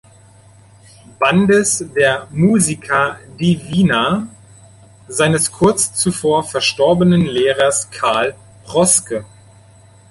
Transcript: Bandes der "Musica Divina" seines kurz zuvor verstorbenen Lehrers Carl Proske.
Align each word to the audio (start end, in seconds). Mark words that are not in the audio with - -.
Bandes 1.19 1.85
der 1.95 2.27
"Musica 2.31 3.19
Divina" 3.39 4.27
seines 5.07 5.51
kurz 5.51 5.93
zuvor 5.93 6.41
verstorbenen 6.43 7.21
Lehrers 7.27 7.91
Carl 7.91 8.33
Proske. 8.63 9.25